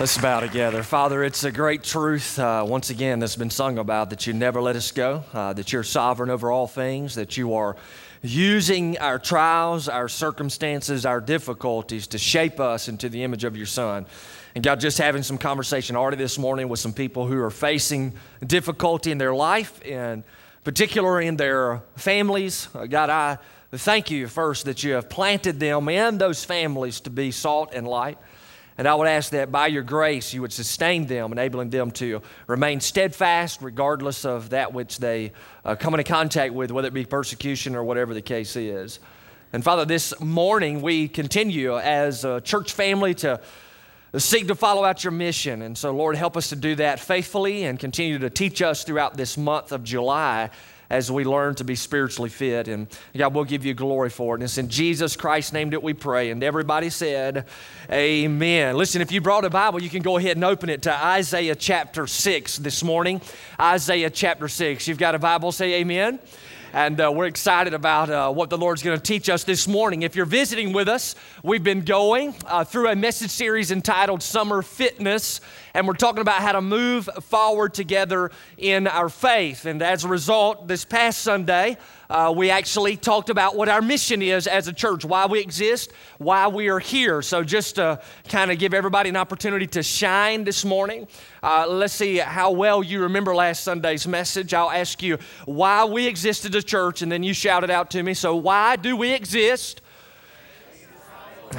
[0.00, 0.82] Let's bow together.
[0.82, 4.60] Father, it's a great truth, uh, once again, that's been sung about that you never
[4.60, 7.76] let us go, uh, that you're sovereign over all things, that you are
[8.20, 13.66] using our trials, our circumstances, our difficulties to shape us into the image of your
[13.66, 14.04] Son.
[14.56, 18.14] And God, just having some conversation already this morning with some people who are facing
[18.44, 20.24] difficulty in their life, and
[20.64, 22.66] particularly in their families.
[22.74, 23.38] Uh, God, I
[23.70, 27.86] thank you first that you have planted them and those families to be salt and
[27.86, 28.18] light.
[28.76, 32.22] And I would ask that by your grace, you would sustain them, enabling them to
[32.48, 35.32] remain steadfast regardless of that which they
[35.64, 38.98] uh, come into contact with, whether it be persecution or whatever the case is.
[39.52, 43.40] And Father, this morning we continue as a church family to
[44.16, 45.62] seek to follow out your mission.
[45.62, 49.16] And so, Lord, help us to do that faithfully and continue to teach us throughout
[49.16, 50.50] this month of July
[50.94, 52.68] as we learn to be spiritually fit.
[52.68, 54.36] And God, we'll give you glory for it.
[54.36, 56.30] And it's in Jesus Christ's name that we pray.
[56.30, 57.46] And everybody said,
[57.90, 58.76] Amen.
[58.76, 61.56] Listen, if you brought a Bible, you can go ahead and open it to Isaiah
[61.56, 63.20] chapter 6 this morning.
[63.60, 64.86] Isaiah chapter 6.
[64.86, 66.20] You've got a Bible, say amen.
[66.74, 70.02] And uh, we're excited about uh, what the Lord's going to teach us this morning.
[70.02, 74.60] If you're visiting with us, we've been going uh, through a message series entitled Summer
[74.60, 75.40] Fitness,
[75.72, 79.66] and we're talking about how to move forward together in our faith.
[79.66, 81.76] And as a result, this past Sunday,
[82.14, 85.90] uh, we actually talked about what our mission is as a church, why we exist,
[86.18, 87.20] why we are here.
[87.22, 91.08] So, just to kind of give everybody an opportunity to shine this morning,
[91.42, 94.54] uh, let's see how well you remember last Sunday's message.
[94.54, 97.90] I'll ask you why we exist as a church, and then you shout it out
[97.90, 98.14] to me.
[98.14, 99.80] So, why do we exist?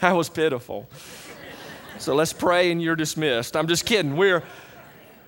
[0.00, 0.88] that was pitiful.
[1.98, 3.54] So let's pray and you're dismissed.
[3.54, 4.16] I'm just kidding.
[4.16, 4.42] We're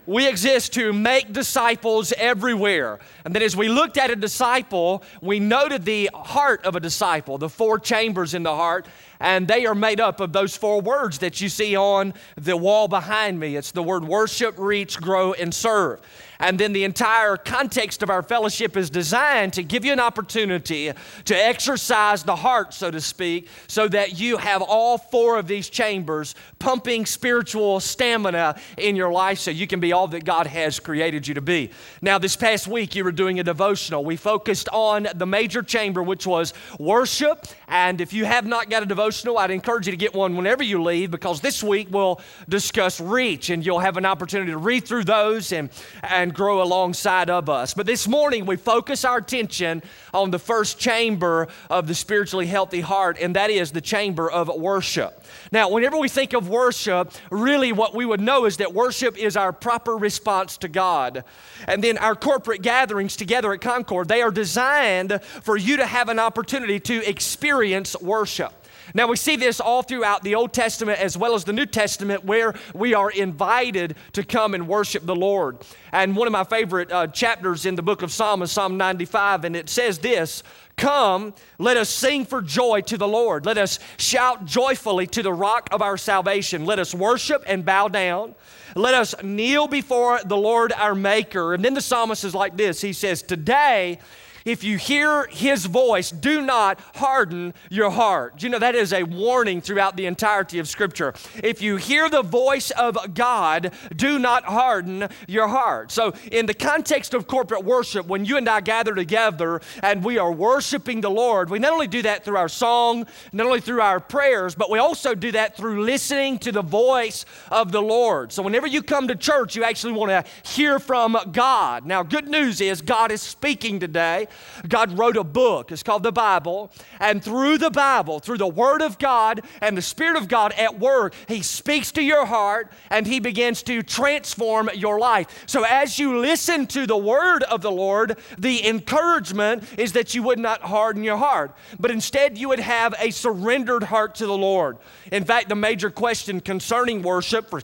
[0.06, 2.98] we exist to make disciples everywhere.
[3.24, 7.38] And then, as we looked at a disciple, we noted the heart of a disciple,
[7.38, 8.86] the four chambers in the heart,
[9.20, 12.88] and they are made up of those four words that you see on the wall
[12.88, 13.56] behind me.
[13.56, 16.00] It's the word worship, reach, grow, and serve.
[16.42, 20.90] And then the entire context of our fellowship is designed to give you an opportunity
[21.26, 25.68] to exercise the heart, so to speak, so that you have all four of these
[25.68, 30.80] chambers pumping spiritual stamina in your life so you can be all that God has
[30.80, 31.70] created you to be.
[32.00, 34.04] Now, this past week, you were doing a devotional.
[34.04, 37.46] We focused on the major chamber, which was worship.
[37.68, 40.64] And if you have not got a devotional, I'd encourage you to get one whenever
[40.64, 44.84] you leave because this week we'll discuss reach and you'll have an opportunity to read
[44.84, 45.70] through those and,
[46.02, 47.74] and grow alongside of us.
[47.74, 49.82] But this morning, we focus our attention
[50.12, 54.48] on the first chamber of the spiritually healthy heart, and that is the chamber of
[54.48, 55.24] worship.
[55.50, 59.36] Now, whenever we think of worship, really what we would know is that worship is
[59.36, 61.24] our proper response to God.
[61.66, 66.08] And then our corporate gatherings together at Concord, they are designed for you to have
[66.08, 68.52] an opportunity to experience worship.
[68.94, 72.24] Now, we see this all throughout the Old Testament as well as the New Testament
[72.24, 75.58] where we are invited to come and worship the Lord.
[75.92, 79.44] And one of my favorite uh, chapters in the book of Psalm is Psalm 95,
[79.44, 80.42] and it says this
[80.76, 83.46] Come, let us sing for joy to the Lord.
[83.46, 86.64] Let us shout joyfully to the rock of our salvation.
[86.64, 88.34] Let us worship and bow down.
[88.74, 91.54] Let us kneel before the Lord our Maker.
[91.54, 93.98] And then the psalmist is like this He says, Today
[94.44, 98.42] if you hear his voice, do not harden your heart.
[98.42, 101.14] You know, that is a warning throughout the entirety of Scripture.
[101.42, 105.90] If you hear the voice of God, do not harden your heart.
[105.92, 110.18] So, in the context of corporate worship, when you and I gather together and we
[110.18, 113.80] are worshiping the Lord, we not only do that through our song, not only through
[113.80, 118.32] our prayers, but we also do that through listening to the voice of the Lord.
[118.32, 121.86] So, whenever you come to church, you actually want to hear from God.
[121.86, 124.28] Now, good news is God is speaking today.
[124.68, 125.72] God wrote a book.
[125.72, 126.72] It's called the Bible.
[127.00, 130.78] And through the Bible, through the Word of God and the Spirit of God at
[130.78, 135.44] work, He speaks to your heart and He begins to transform your life.
[135.46, 140.22] So as you listen to the Word of the Lord, the encouragement is that you
[140.22, 144.36] would not harden your heart, but instead you would have a surrendered heart to the
[144.36, 144.78] Lord.
[145.10, 147.62] In fact, the major question concerning worship for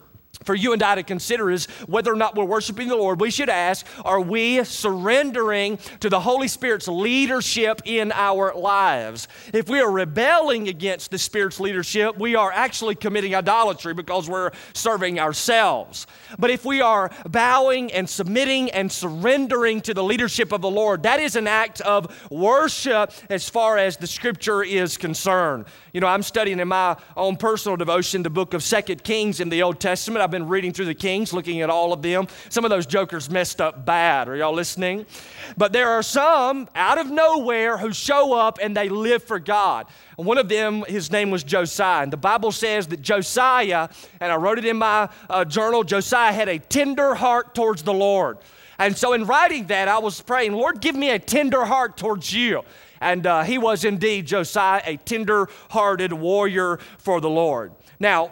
[0.49, 3.21] for you and I to consider is whether or not we're worshiping the Lord.
[3.21, 9.27] We should ask, are we surrendering to the Holy Spirit's leadership in our lives?
[9.53, 14.49] If we are rebelling against the Spirit's leadership, we are actually committing idolatry because we're
[14.73, 16.07] serving ourselves.
[16.39, 21.03] But if we are bowing and submitting and surrendering to the leadership of the Lord,
[21.03, 25.65] that is an act of worship as far as the scripture is concerned.
[25.93, 29.49] You know, I'm studying in my own personal devotion the book of Second Kings in
[29.49, 30.23] the Old Testament.
[30.23, 32.25] I've been been reading through the Kings, looking at all of them.
[32.47, 34.29] Some of those jokers messed up bad.
[34.29, 35.05] Are y'all listening?
[35.57, 39.87] But there are some out of nowhere who show up and they live for God.
[40.15, 42.03] One of them, his name was Josiah.
[42.03, 43.89] And the Bible says that Josiah,
[44.21, 47.93] and I wrote it in my uh, journal, Josiah had a tender heart towards the
[47.93, 48.37] Lord.
[48.77, 52.33] And so, in writing that, I was praying, Lord, give me a tender heart towards
[52.33, 52.63] you.
[53.01, 57.73] And uh, he was indeed, Josiah, a tender hearted warrior for the Lord.
[57.99, 58.31] Now,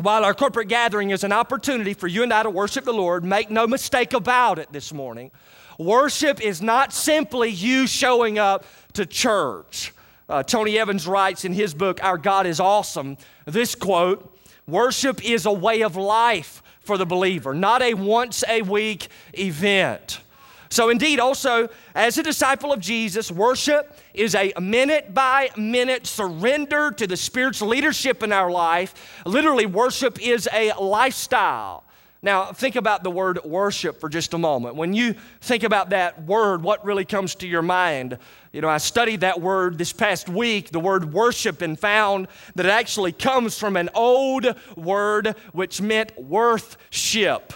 [0.00, 3.24] while our corporate gathering is an opportunity for you and I to worship the Lord,
[3.24, 5.30] make no mistake about it this morning.
[5.78, 8.64] Worship is not simply you showing up
[8.94, 9.92] to church.
[10.28, 14.32] Uh, Tony Evans writes in his book, Our God is Awesome, this quote
[14.66, 20.20] Worship is a way of life for the believer, not a once a week event.
[20.68, 26.90] So, indeed, also, as a disciple of Jesus, worship is a minute by minute surrender
[26.92, 29.22] to the Spirit's leadership in our life.
[29.24, 31.84] Literally, worship is a lifestyle.
[32.22, 34.74] Now, think about the word worship for just a moment.
[34.74, 38.18] When you think about that word, what really comes to your mind?
[38.52, 42.66] You know, I studied that word this past week, the word worship, and found that
[42.66, 44.46] it actually comes from an old
[44.76, 47.52] word which meant worthship.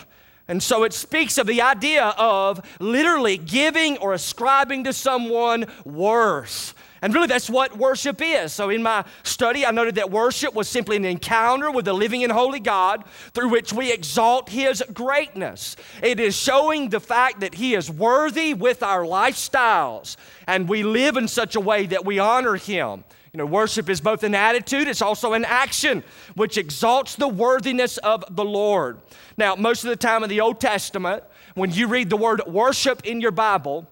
[0.50, 6.74] And so it speaks of the idea of literally giving or ascribing to someone worth.
[7.02, 8.52] And really, that's what worship is.
[8.52, 12.24] So, in my study, I noted that worship was simply an encounter with the living
[12.24, 15.76] and holy God through which we exalt His greatness.
[16.02, 20.16] It is showing the fact that He is worthy with our lifestyles,
[20.48, 23.04] and we live in such a way that we honor Him.
[23.32, 26.02] You know, worship is both an attitude, it's also an action
[26.34, 28.98] which exalts the worthiness of the Lord.
[29.36, 31.22] Now, most of the time in the Old Testament,
[31.54, 33.86] when you read the word worship in your Bible,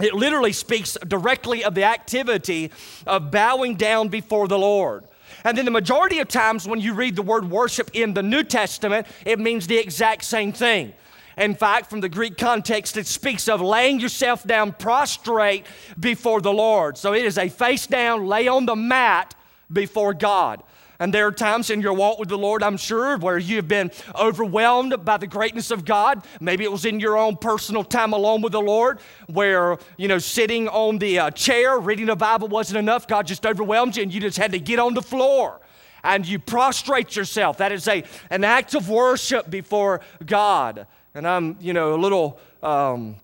[0.00, 2.70] it literally speaks directly of the activity
[3.06, 5.04] of bowing down before the Lord.
[5.44, 8.42] And then the majority of times when you read the word worship in the New
[8.42, 10.94] Testament, it means the exact same thing.
[11.38, 15.64] In fact, from the Greek context, it speaks of laying yourself down prostrate
[15.98, 16.98] before the Lord.
[16.98, 19.36] So it is a face down, lay on the mat
[19.72, 20.64] before God.
[21.00, 23.92] And there are times in your walk with the Lord, I'm sure, where you've been
[24.18, 26.24] overwhelmed by the greatness of God.
[26.40, 28.98] Maybe it was in your own personal time alone with the Lord,
[29.28, 33.06] where, you know, sitting on the uh, chair, reading the Bible wasn't enough.
[33.06, 35.60] God just overwhelmed you and you just had to get on the floor
[36.02, 37.58] and you prostrate yourself.
[37.58, 40.86] That is a, an act of worship before God.
[41.18, 43.16] And I'm, you know, a little, um,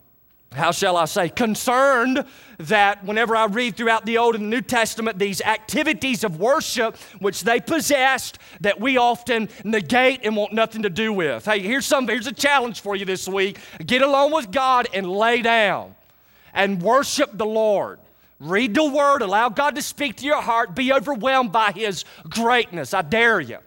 [0.52, 2.24] how shall I say, concerned
[2.58, 7.42] that whenever I read throughout the Old and New Testament these activities of worship which
[7.42, 11.44] they possessed that we often negate and want nothing to do with.
[11.44, 13.60] Hey, here's some here's a challenge for you this week.
[13.86, 15.94] Get along with God and lay down
[16.52, 18.00] and worship the Lord.
[18.40, 22.92] Read the word, allow God to speak to your heart, be overwhelmed by his greatness.
[22.92, 23.58] I dare you.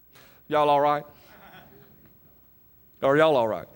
[0.48, 1.04] y'all all right?
[3.04, 3.66] Are y'all all right?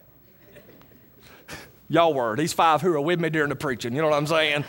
[1.89, 2.37] Y'all were.
[2.37, 3.95] These five who are with me during the preaching.
[3.95, 4.65] You know what I'm saying?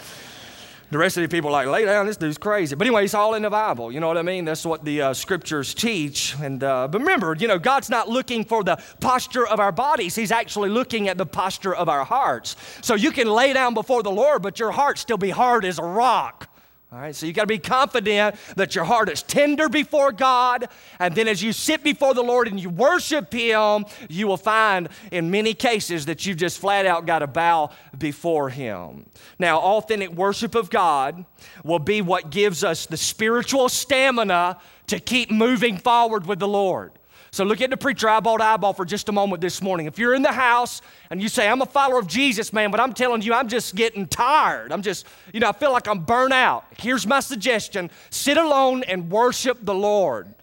[0.91, 2.75] The rest of the people are like, lay down, this dude's crazy.
[2.75, 3.91] But anyway, it's all in the Bible.
[3.91, 4.43] You know what I mean?
[4.43, 6.35] That's what the uh, scriptures teach.
[6.41, 10.15] And uh, but remember, you know, God's not looking for the posture of our bodies.
[10.15, 12.55] He's actually looking at the posture of our hearts.
[12.81, 15.77] So you can lay down before the Lord, but your heart still be hard as
[15.77, 16.48] a rock.
[16.91, 20.67] All right, so you got to be confident that your heart is tender before God.
[20.97, 24.89] And then as you sit before the Lord and you worship Him, you will find
[25.11, 29.05] in many cases that you've just flat out got to bow before Him.
[29.37, 31.25] Now, authentic worship of God
[31.63, 34.57] will be what gives us the spiritual stamina
[34.87, 36.98] to keep moving forward with the Lord.
[37.31, 39.85] So look at the preacher eyeball to eyeball for just a moment this morning.
[39.85, 42.79] If you're in the house and you say, I'm a follower of Jesus, man, but
[42.79, 44.71] I'm telling you, I'm just getting tired.
[44.71, 46.65] I'm just, you know, I feel like I'm burnt out.
[46.77, 50.33] Here's my suggestion sit alone and worship the Lord.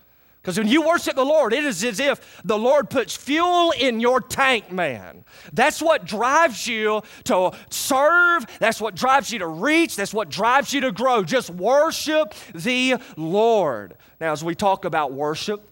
[0.46, 3.98] Because when you worship the Lord, it is as if the Lord puts fuel in
[3.98, 5.24] your tank, man.
[5.52, 8.46] That's what drives you to serve.
[8.60, 9.96] That's what drives you to reach.
[9.96, 11.24] That's what drives you to grow.
[11.24, 13.96] Just worship the Lord.
[14.20, 15.68] Now, as we talk about worship,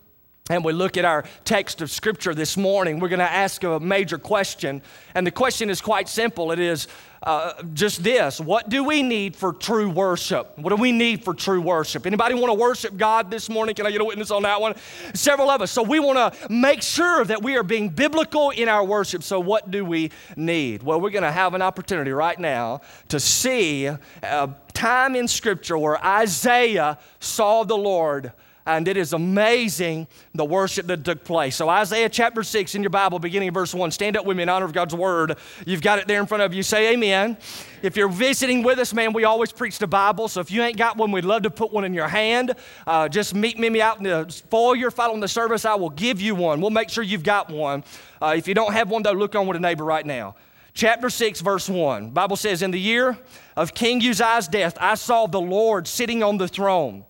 [0.51, 3.81] and we look at our text of scripture this morning, we're going to ask a
[3.81, 4.83] major question.
[5.15, 6.87] And the question is quite simple it is
[7.23, 10.59] uh, just this What do we need for true worship?
[10.59, 12.05] What do we need for true worship?
[12.05, 13.75] Anybody want to worship God this morning?
[13.75, 14.75] Can I get a witness on that one?
[15.15, 15.71] Several of us.
[15.71, 19.23] So we want to make sure that we are being biblical in our worship.
[19.23, 20.83] So, what do we need?
[20.83, 25.79] Well, we're going to have an opportunity right now to see a time in scripture
[25.79, 28.35] where Isaiah saw the Lord
[28.67, 31.57] and it is amazing the worship that took place.
[31.57, 34.43] So, Isaiah chapter 6 in your Bible, beginning of verse 1, stand up with me
[34.43, 35.37] in honor of God's word.
[35.67, 36.63] You've got it there in front of you.
[36.63, 37.37] Say amen.
[37.83, 40.29] If you're visiting with us, man, we always preach the Bible.
[40.29, 42.55] So, if you ain't got one, we'd love to put one in your hand.
[42.87, 45.65] Uh, just meet me out in the foyer following the service.
[45.65, 46.61] I will give you one.
[46.61, 47.85] We'll make sure you've got one.
[48.21, 50.37] Uh, if you don't have one, though, look on with a neighbor right now.
[50.73, 52.11] Chapter 6, verse 1.
[52.11, 53.17] Bible says, In the year
[53.57, 57.05] of King Uzziah's death, I saw the Lord sitting on the throne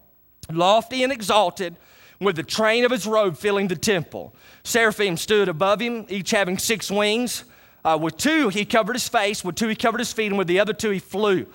[0.50, 1.76] lofty and exalted,
[2.20, 4.34] with the train of his robe filling the temple.
[4.62, 7.44] Seraphim stood above him, each having six wings.
[7.84, 10.46] Uh, with two, he covered his face, with two, he covered his feet, and with
[10.46, 11.46] the other two, he flew.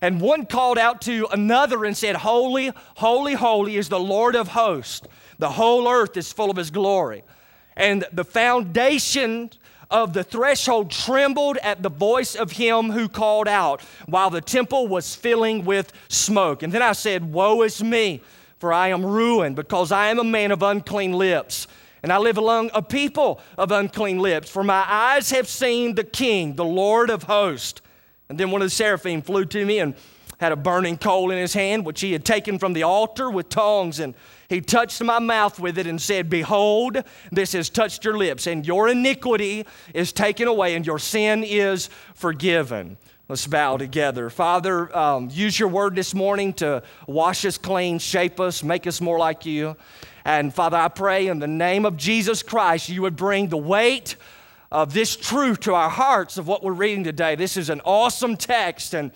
[0.00, 4.48] And one called out to another and said, Holy, holy, holy is the Lord of
[4.48, 5.06] hosts.
[5.38, 7.24] The whole earth is full of his glory.
[7.76, 9.50] And the foundation
[9.90, 14.88] of the threshold trembled at the voice of him who called out, while the temple
[14.88, 16.62] was filling with smoke.
[16.62, 18.22] And then I said, Woe is me,
[18.58, 21.66] for I am ruined, because I am a man of unclean lips.
[22.02, 26.04] And I live among a people of unclean lips, for my eyes have seen the
[26.04, 27.80] King, the Lord of hosts.
[28.28, 29.94] And then one of the seraphim flew to me and
[30.38, 33.48] had a burning coal in his hand, which he had taken from the altar with
[33.48, 34.14] tongs, and
[34.48, 37.02] he touched my mouth with it and said, Behold,
[37.32, 39.64] this has touched your lips, and your iniquity
[39.94, 42.96] is taken away, and your sin is forgiven.
[43.28, 44.30] Let's bow together.
[44.30, 49.00] Father, um, use your word this morning to wash us clean, shape us, make us
[49.00, 49.76] more like you.
[50.24, 54.14] And Father, I pray in the name of Jesus Christ, you would bring the weight
[54.70, 57.34] of this truth to our hearts of what we're reading today.
[57.34, 59.10] This is an awesome text, and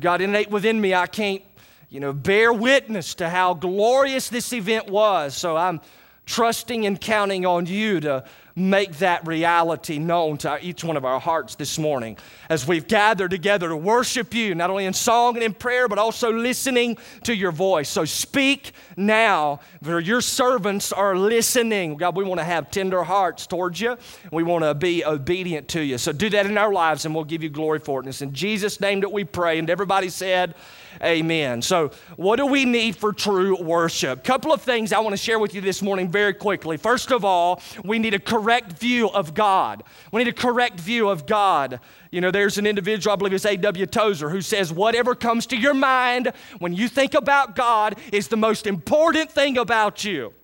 [0.00, 1.42] God, innate within me, I can't,
[1.90, 5.36] you know, bear witness to how glorious this event was.
[5.36, 5.82] So I'm
[6.24, 11.20] trusting and counting on you to make that reality known to each one of our
[11.20, 12.16] hearts this morning
[12.48, 15.98] as we've gathered together to worship you, not only in song and in prayer, but
[15.98, 17.88] also listening to your voice.
[17.88, 21.96] So speak now, for your servants are listening.
[21.96, 23.96] God, we want to have tender hearts towards you.
[24.30, 25.98] We want to be obedient to you.
[25.98, 28.02] So do that in our lives, and we'll give you glory for it.
[28.04, 29.58] And it's in Jesus' name that we pray.
[29.58, 30.54] And everybody said,
[31.02, 31.62] Amen.
[31.62, 34.24] So, what do we need for true worship?
[34.24, 36.76] Couple of things I want to share with you this morning very quickly.
[36.76, 39.84] First of all, we need a correct view of God.
[40.10, 41.80] We need a correct view of God.
[42.10, 43.86] You know, there's an individual, I believe it's A.W.
[43.86, 48.36] Tozer, who says, Whatever comes to your mind when you think about God is the
[48.36, 50.34] most important thing about you.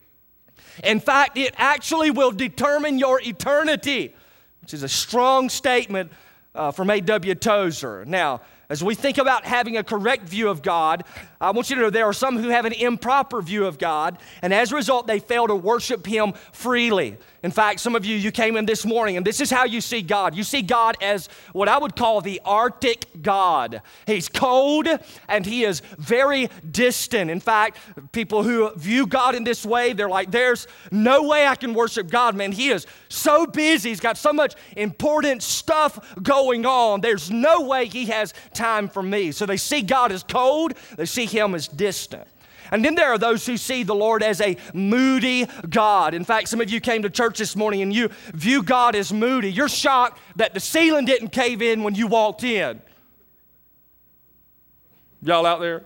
[0.84, 4.14] In fact, it actually will determine your eternity,
[4.62, 6.12] which is a strong statement
[6.54, 7.34] uh, from A.W.
[7.34, 8.04] Tozer.
[8.04, 11.04] Now, as we think about having a correct view of God,
[11.40, 14.18] I want you to know there are some who have an improper view of God,
[14.42, 17.16] and as a result, they fail to worship Him freely.
[17.44, 19.80] In fact, some of you, you came in this morning, and this is how you
[19.80, 20.34] see God.
[20.34, 23.80] You see God as what I would call the Arctic God.
[24.06, 24.88] He's cold
[25.28, 27.30] and He is very distant.
[27.30, 27.78] In fact,
[28.10, 32.10] people who view God in this way, they're like, there's no way I can worship
[32.10, 32.50] God, man.
[32.50, 37.00] He is so busy, He's got so much important stuff going on.
[37.00, 39.32] There's no way He has time for me.
[39.32, 42.26] So they see God as cold, they see Him as distant.
[42.70, 46.12] And then there are those who see the Lord as a moody God.
[46.12, 49.12] In fact, some of you came to church this morning and you view God as
[49.12, 49.50] moody.
[49.50, 52.82] You're shocked that the ceiling didn't cave in when you walked in.
[55.22, 55.84] Y'all out there?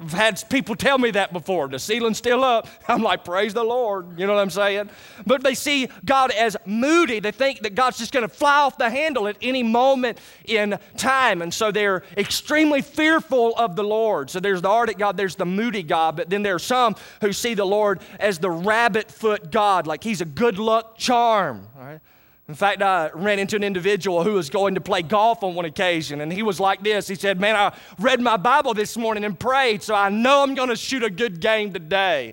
[0.00, 1.68] I've had people tell me that before.
[1.68, 2.68] The ceiling's still up.
[2.88, 4.18] I'm like, praise the Lord.
[4.18, 4.90] You know what I'm saying?
[5.26, 7.20] But they see God as moody.
[7.20, 10.78] They think that God's just going to fly off the handle at any moment in
[10.96, 11.42] time.
[11.42, 14.30] And so they're extremely fearful of the Lord.
[14.30, 16.16] So there's the Arctic God, there's the moody God.
[16.16, 20.04] But then there are some who see the Lord as the rabbit foot God, like
[20.04, 21.66] he's a good luck charm.
[21.76, 22.00] All right?
[22.48, 25.66] In fact, I ran into an individual who was going to play golf on one
[25.66, 27.06] occasion, and he was like this.
[27.06, 30.54] He said, Man, I read my Bible this morning and prayed, so I know I'm
[30.54, 32.32] going to shoot a good game today.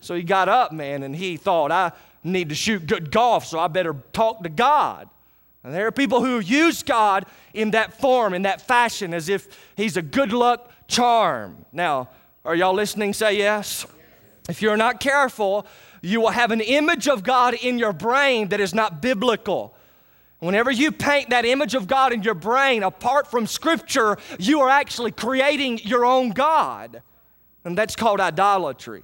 [0.00, 3.58] So he got up, man, and he thought, I need to shoot good golf, so
[3.58, 5.08] I better talk to God.
[5.64, 7.24] And there are people who use God
[7.54, 11.64] in that form, in that fashion, as if he's a good luck charm.
[11.72, 12.10] Now,
[12.44, 13.14] are y'all listening?
[13.14, 13.86] Say yes.
[14.48, 15.66] If you're not careful,
[16.02, 19.74] you will have an image of God in your brain that is not biblical.
[20.40, 24.68] Whenever you paint that image of God in your brain apart from Scripture, you are
[24.68, 27.02] actually creating your own God.
[27.64, 29.02] And that's called idolatry.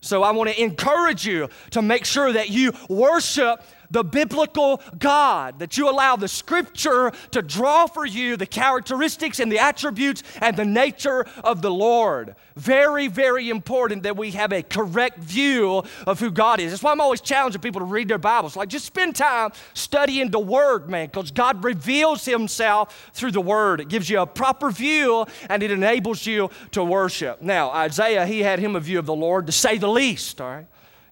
[0.00, 5.58] So I want to encourage you to make sure that you worship the biblical God,
[5.58, 10.56] that you allow the scripture to draw for you the characteristics and the attributes and
[10.56, 12.34] the nature of the Lord.
[12.56, 16.72] Very, very important that we have a correct view of who God is.
[16.72, 18.56] That's why I'm always challenging people to read their Bibles.
[18.56, 23.80] Like, just spend time studying the Word, man, because God reveals Himself through the Word.
[23.80, 27.42] It gives you a proper view and it enables you to worship.
[27.42, 30.50] Now, Isaiah, he had him a view of the Lord, to say the least, all
[30.50, 30.66] right?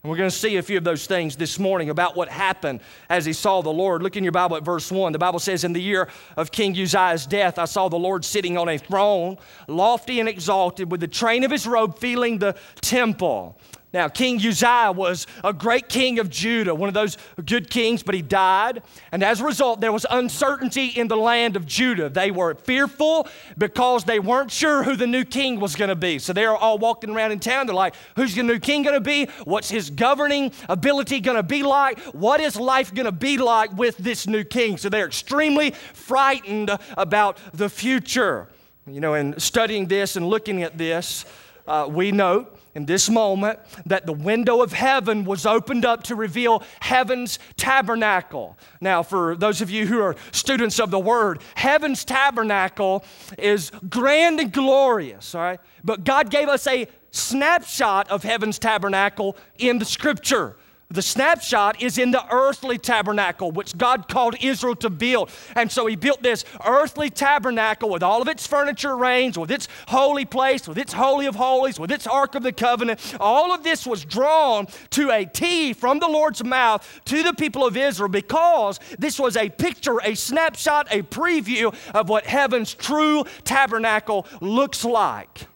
[0.06, 2.78] And we're going to see a few of those things this morning about what happened
[3.08, 4.04] as he saw the Lord.
[4.04, 5.10] Look in your Bible at verse 1.
[5.10, 8.56] The Bible says, In the year of King Uzziah's death, I saw the Lord sitting
[8.56, 9.36] on a throne,
[9.66, 13.58] lofty and exalted, with the train of his robe filling the temple.
[13.96, 18.14] Now, King Uzziah was a great king of Judah, one of those good kings, but
[18.14, 18.82] he died.
[19.10, 22.10] And as a result, there was uncertainty in the land of Judah.
[22.10, 23.26] They were fearful
[23.56, 26.18] because they weren't sure who the new king was going to be.
[26.18, 27.66] So they're all walking around in town.
[27.66, 29.30] They're like, who's the new king going to be?
[29.44, 31.98] What's his governing ability going to be like?
[32.12, 34.76] What is life going to be like with this new king?
[34.76, 38.48] So they're extremely frightened about the future.
[38.86, 41.24] You know, in studying this and looking at this,
[41.66, 46.14] uh, we note in this moment that the window of heaven was opened up to
[46.14, 48.58] reveal heaven's tabernacle.
[48.82, 53.02] Now, for those of you who are students of the word, heaven's tabernacle
[53.38, 55.60] is grand and glorious, all right?
[55.82, 60.56] But God gave us a snapshot of heaven's tabernacle in the scripture.
[60.88, 65.30] The snapshot is in the earthly tabernacle, which God called Israel to build.
[65.56, 69.66] And so he built this earthly tabernacle with all of its furniture arranged, with its
[69.88, 73.00] holy place, with its holy of holies, with its ark of the covenant.
[73.18, 77.66] All of this was drawn to a T from the Lord's mouth to the people
[77.66, 83.24] of Israel because this was a picture, a snapshot, a preview of what heaven's true
[83.42, 85.48] tabernacle looks like.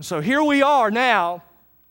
[0.00, 1.42] So here we are now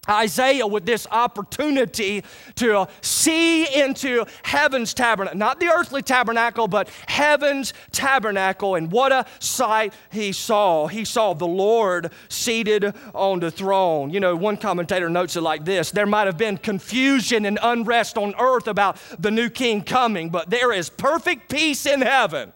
[0.09, 2.23] Isaiah with this opportunity
[2.55, 8.75] to see into heaven's tabernacle, not the earthly tabernacle, but heaven's tabernacle.
[8.75, 10.87] And what a sight he saw.
[10.87, 14.11] He saw the Lord seated on the throne.
[14.11, 18.17] You know, one commentator notes it like this there might have been confusion and unrest
[18.17, 22.53] on earth about the new king coming, but there is perfect peace in heaven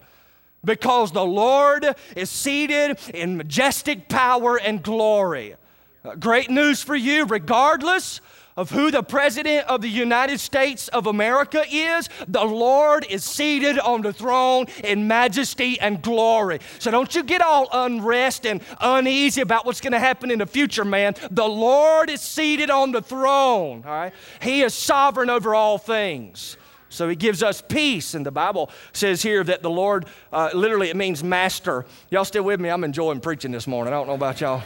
[0.64, 5.56] because the Lord is seated in majestic power and glory.
[6.04, 8.20] Uh, great news for you, regardless
[8.56, 13.78] of who the President of the United States of America is, the Lord is seated
[13.78, 16.60] on the throne in majesty and glory.
[16.78, 20.46] So don't you get all unrest and uneasy about what's going to happen in the
[20.46, 21.14] future, man.
[21.30, 24.12] The Lord is seated on the throne, all right?
[24.42, 26.56] He is sovereign over all things.
[26.88, 28.14] So he gives us peace.
[28.14, 31.86] And the Bible says here that the Lord, uh, literally, it means master.
[32.10, 32.68] Y'all still with me?
[32.68, 33.94] I'm enjoying preaching this morning.
[33.94, 34.62] I don't know about y'all.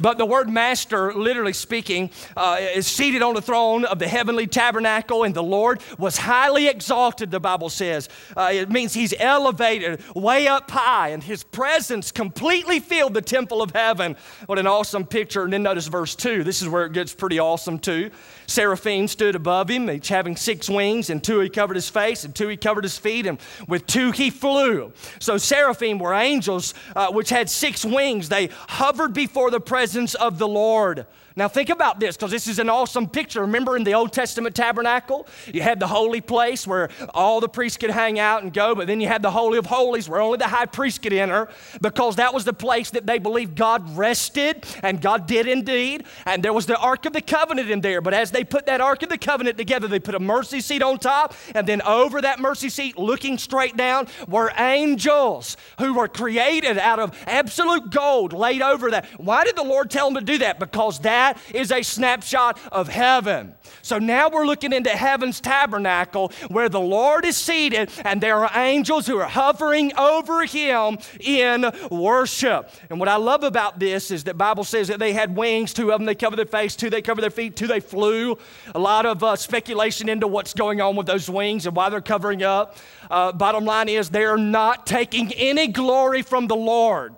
[0.00, 4.46] But the word master, literally speaking, uh, is seated on the throne of the heavenly
[4.46, 8.08] tabernacle, and the Lord was highly exalted, the Bible says.
[8.36, 13.62] Uh, it means he's elevated way up high, and his presence completely filled the temple
[13.62, 14.16] of heaven.
[14.46, 15.44] What an awesome picture.
[15.44, 16.44] And then notice verse 2.
[16.44, 18.10] This is where it gets pretty awesome, too.
[18.46, 22.34] Seraphim stood above him, each having six wings, and two he covered his face, and
[22.34, 24.92] two he covered his feet, and with two he flew.
[25.18, 28.28] So seraphim were angels uh, which had six wings.
[28.28, 29.75] They hovered before the presence
[30.14, 31.06] of the Lord.
[31.38, 33.42] Now, think about this because this is an awesome picture.
[33.42, 37.76] Remember in the Old Testament tabernacle, you had the holy place where all the priests
[37.76, 40.38] could hang out and go, but then you had the Holy of Holies where only
[40.38, 41.48] the high priest could enter
[41.82, 46.06] because that was the place that they believed God rested, and God did indeed.
[46.24, 48.00] And there was the Ark of the Covenant in there.
[48.00, 50.80] But as they put that Ark of the Covenant together, they put a mercy seat
[50.80, 56.08] on top, and then over that mercy seat, looking straight down, were angels who were
[56.08, 59.04] created out of absolute gold laid over that.
[59.18, 60.58] Why did the Lord tell them to do that?
[60.58, 63.54] Because that that is a snapshot of heaven.
[63.82, 68.50] So now we're looking into heaven's tabernacle where the Lord is seated and there are
[68.54, 72.70] angels who are hovering over him in worship.
[72.90, 75.92] And what I love about this is that Bible says that they had wings, two
[75.92, 78.38] of them they covered their face, two they covered their feet, two they flew.
[78.74, 82.00] A lot of uh, speculation into what's going on with those wings and why they're
[82.00, 82.76] covering up.
[83.10, 87.14] Uh, bottom line is they are not taking any glory from the Lord.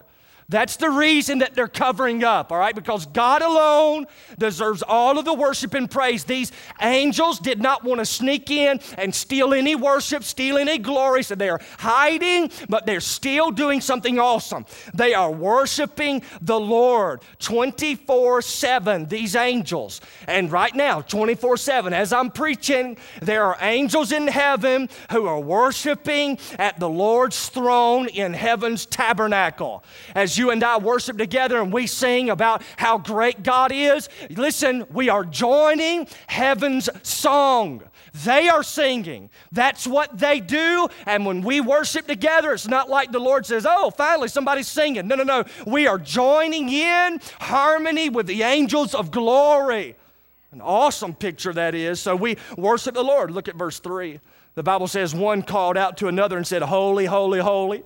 [0.51, 2.75] That's the reason that they're covering up, all right?
[2.75, 4.07] Because God alone
[4.39, 6.25] deserves all of the worship and praise.
[6.25, 11.23] These angels did not want to sneak in and steal any worship, steal any glory.
[11.23, 14.65] So they're hiding, but they're still doing something awesome.
[14.95, 20.01] They are worshiping the Lord 24 7, these angels.
[20.27, 25.41] And right now, 24 7, as I'm preaching, there are angels in heaven who are
[25.41, 29.85] worshiping at the Lord's throne in heaven's tabernacle.
[30.15, 34.87] As you and I worship together and we sing about how great God is, listen,
[34.91, 37.83] we are joining heaven's song.
[38.25, 39.31] They are singing.
[39.53, 40.89] That's what they do.
[41.07, 45.07] And when we worship together, it's not like the Lord says, Oh, finally somebody's singing.
[45.07, 45.45] No, no, no.
[45.67, 49.97] We are joining in harmony with the angels of glory.
[50.53, 52.01] An awesome picture that is.
[52.01, 53.31] So we worship the Lord.
[53.31, 54.21] Look at verse 3.
[54.55, 57.85] The Bible says, One called out to another and said, Holy, holy, holy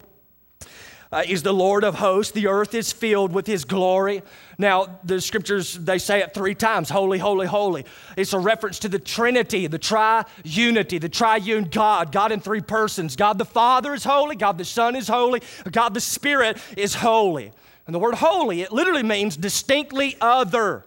[1.12, 2.32] uh, is the Lord of hosts.
[2.32, 4.22] The earth is filled with his glory.
[4.58, 7.84] Now, the scriptures, they say it three times holy, holy, holy.
[8.16, 13.14] It's a reference to the Trinity, the tri-unity, the triune God, God in three persons.
[13.14, 17.52] God the Father is holy, God the Son is holy, God the Spirit is holy.
[17.86, 20.84] And the word holy, it literally means distinctly other.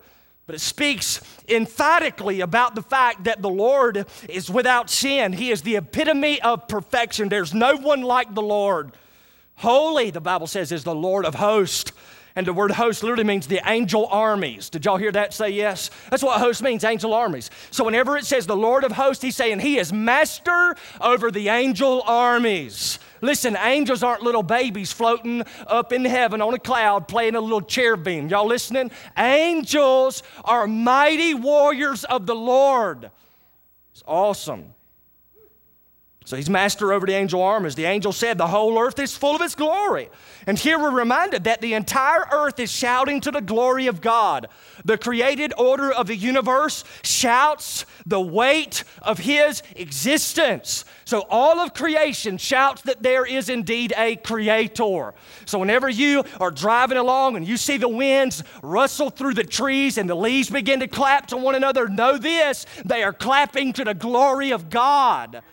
[0.47, 5.33] But it speaks emphatically about the fact that the Lord is without sin.
[5.33, 7.29] He is the epitome of perfection.
[7.29, 8.91] There's no one like the Lord.
[9.55, 11.91] Holy, the Bible says, is the Lord of hosts.
[12.37, 14.69] And the word host literally means the angel armies.
[14.69, 15.89] Did y'all hear that say yes?
[16.09, 17.49] That's what host means, angel armies.
[17.71, 21.47] So whenever it says the Lord of hosts, he's saying he is master over the
[21.47, 22.99] angel armies.
[23.21, 27.61] Listen, angels aren't little babies floating up in heaven on a cloud playing a little
[27.61, 28.27] cherubim.
[28.27, 28.91] Y'all listening?
[29.17, 33.09] Angels are mighty warriors of the Lord.
[33.93, 34.74] It's awesome.
[36.25, 37.75] So he's master over the angel armies.
[37.75, 40.09] The angel said, The whole earth is full of his glory.
[40.47, 44.47] And here we're reminded that the entire earth is shouting to the glory of God.
[44.83, 50.83] The created order of the universe shouts the weight of his existence.
[51.05, 55.13] So all of creation shouts that there is indeed a creator.
[55.45, 59.99] So whenever you are driving along and you see the winds rustle through the trees
[59.99, 63.83] and the leaves begin to clap to one another, know this they are clapping to
[63.83, 65.43] the glory of God.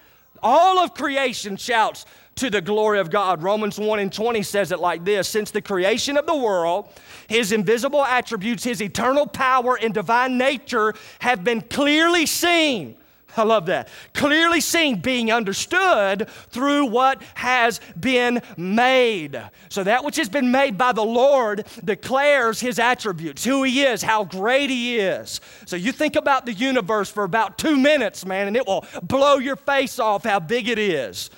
[0.42, 2.05] All of creation shouts
[2.37, 3.42] to the glory of God.
[3.42, 6.88] Romans 1 and 20 says it like this Since the creation of the world,
[7.28, 12.96] his invisible attributes, his eternal power and divine nature have been clearly seen
[13.36, 13.88] I love that.
[14.14, 19.42] Clearly seen, being understood through what has been made.
[19.68, 24.02] So, that which has been made by the Lord declares his attributes, who he is,
[24.02, 25.40] how great he is.
[25.66, 29.38] So, you think about the universe for about two minutes, man, and it will blow
[29.38, 31.30] your face off how big it is.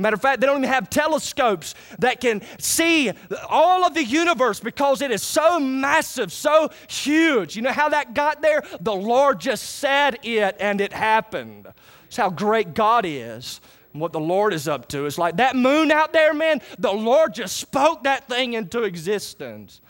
[0.00, 3.10] Matter of fact, they don't even have telescopes that can see
[3.48, 7.56] all of the universe because it is so massive, so huge.
[7.56, 8.62] You know how that got there?
[8.80, 11.66] The Lord just said it and it happened.
[12.06, 13.60] It's how great God is.
[13.92, 15.06] And what the Lord is up to.
[15.06, 19.80] It's like that moon out there, man, the Lord just spoke that thing into existence.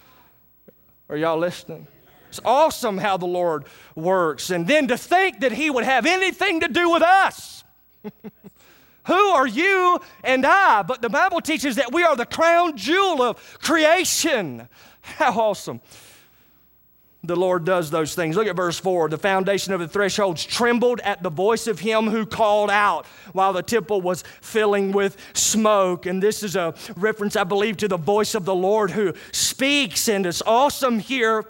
[1.10, 1.86] Are y'all listening?
[2.28, 4.48] It's awesome how the Lord works.
[4.48, 7.64] And then to think that He would have anything to do with us.
[9.08, 10.82] Who are you and I?
[10.82, 14.68] But the Bible teaches that we are the crown jewel of creation.
[15.00, 15.80] How awesome.
[17.24, 18.36] The Lord does those things.
[18.36, 19.08] Look at verse 4.
[19.08, 23.54] The foundation of the thresholds trembled at the voice of him who called out while
[23.54, 26.04] the temple was filling with smoke.
[26.04, 30.08] And this is a reference, I believe, to the voice of the Lord who speaks.
[30.08, 31.44] And it's awesome here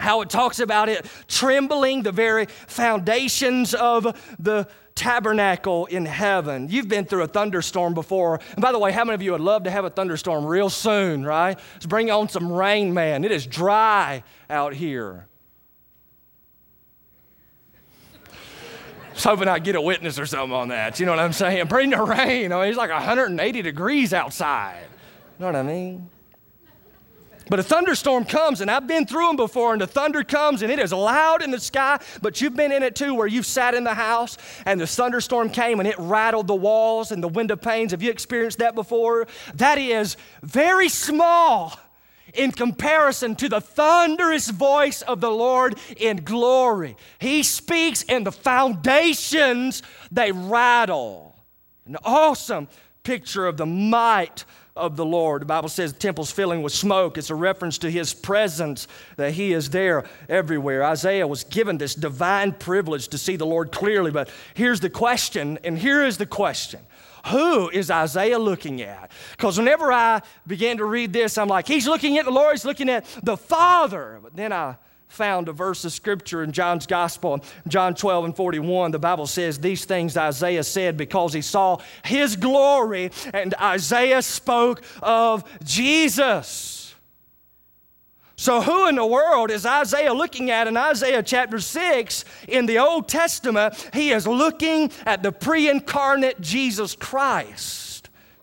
[0.00, 4.04] how it talks about it trembling the very foundations of
[4.38, 6.68] the tabernacle in heaven.
[6.68, 8.40] You've been through a thunderstorm before.
[8.52, 10.70] And by the way, how many of you would love to have a thunderstorm real
[10.70, 11.58] soon, right?
[11.74, 13.24] Let's bring on some rain, man.
[13.24, 15.26] It is dry out here.
[19.12, 20.98] Just hoping I get a witness or something on that.
[20.98, 21.66] You know what I'm saying?
[21.66, 22.52] Bring the rain.
[22.52, 24.86] I mean, it's like 180 degrees outside.
[25.38, 26.08] You know what I mean?
[27.48, 30.70] But a thunderstorm comes, and I've been through them before, and the thunder comes, and
[30.70, 33.74] it is loud in the sky, but you've been in it too, where you've sat
[33.74, 37.56] in the house, and the thunderstorm came, and it rattled the walls and the window
[37.56, 37.90] panes.
[37.90, 39.26] Have you experienced that before?
[39.54, 41.78] That is very small
[42.34, 46.96] in comparison to the thunderous voice of the Lord in glory.
[47.18, 51.36] He speaks, and the foundations, they rattle.
[51.86, 52.68] An awesome
[53.02, 55.42] picture of the might of the Lord.
[55.42, 57.18] The Bible says the temple's filling with smoke.
[57.18, 60.82] It's a reference to his presence, that he is there everywhere.
[60.84, 64.10] Isaiah was given this divine privilege to see the Lord clearly.
[64.10, 66.80] But here's the question, and here is the question.
[67.26, 69.10] Who is Isaiah looking at?
[69.32, 72.64] Because whenever I began to read this, I'm like, he's looking at the Lord, he's
[72.64, 74.18] looking at the Father.
[74.22, 74.76] But then I
[75.12, 78.92] found a verse of scripture in John's gospel, John 12 and 41.
[78.92, 84.82] The Bible says these things Isaiah said because he saw his glory, and Isaiah spoke
[85.02, 86.94] of Jesus.
[88.36, 92.78] So, who in the world is Isaiah looking at in Isaiah chapter 6 in the
[92.78, 93.90] Old Testament?
[93.92, 97.91] He is looking at the pre incarnate Jesus Christ.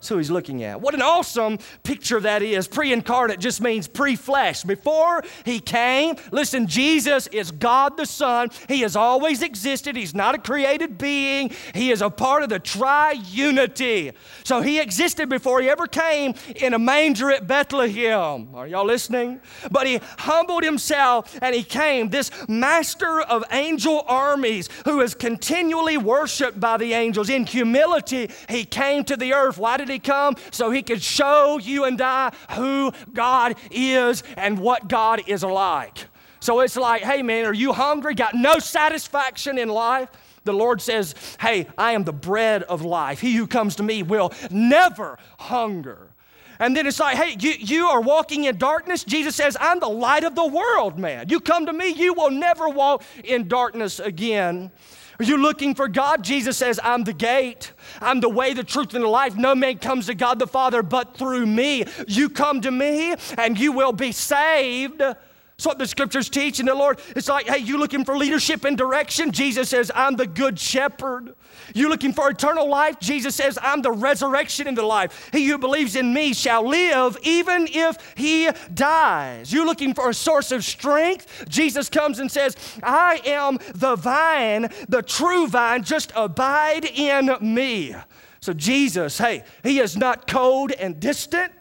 [0.07, 0.81] Who he's looking at.
[0.81, 2.67] What an awesome picture that is.
[2.67, 4.63] Pre incarnate just means pre flesh.
[4.63, 8.49] Before he came, listen, Jesus is God the Son.
[8.67, 9.95] He has always existed.
[9.95, 14.13] He's not a created being, he is a part of the triunity.
[14.43, 18.49] So he existed before he ever came in a manger at Bethlehem.
[18.55, 19.39] Are y'all listening?
[19.69, 25.97] But he humbled himself and he came, this master of angel armies who is continually
[25.97, 27.29] worshiped by the angels.
[27.29, 29.59] In humility, he came to the earth.
[29.59, 30.35] Why did come?
[30.51, 36.05] So he could show you and I who God is and what God is like.
[36.41, 38.13] So it's like, hey man, are you hungry?
[38.13, 40.09] Got no satisfaction in life?
[40.43, 43.19] The Lord says, hey, I am the bread of life.
[43.19, 46.09] He who comes to me will never hunger.
[46.59, 49.05] And then it's like, hey, you, you are walking in darkness.
[49.05, 51.29] Jesus says, I'm the light of the world, man.
[51.29, 54.71] You come to me, you will never walk in darkness again.
[55.19, 56.23] Are you looking for God?
[56.23, 57.73] Jesus says, I'm the gate.
[57.99, 59.35] I'm the way, the truth, and the life.
[59.35, 61.83] No man comes to God the Father but through me.
[62.07, 65.03] You come to me and you will be saved.
[65.65, 66.59] What the scriptures teach.
[66.59, 69.31] And the Lord, it's like, hey, you looking for leadership and direction?
[69.31, 71.35] Jesus says, I'm the good shepherd.
[71.75, 72.99] You looking for eternal life?
[72.99, 75.29] Jesus says, I'm the resurrection and the life.
[75.31, 79.53] He who believes in me shall live even if he dies.
[79.53, 81.45] You looking for a source of strength?
[81.47, 85.83] Jesus comes and says, I am the vine, the true vine.
[85.83, 87.95] Just abide in me.
[88.41, 91.51] So, Jesus, hey, he is not cold and distant.